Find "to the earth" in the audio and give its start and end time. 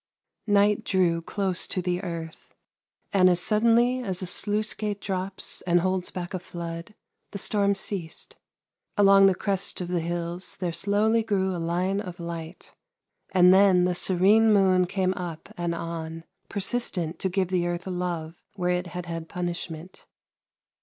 1.67-2.55